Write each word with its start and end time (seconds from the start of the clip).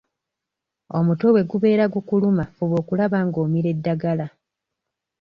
Omutwe 0.97 1.27
bwe 1.31 1.43
gubeera 1.51 1.85
gukuluma 1.95 2.43
fuba 2.55 2.75
okulaba 2.81 3.17
nga 3.27 3.37
omira 3.45 3.67
eddagala. 3.75 4.27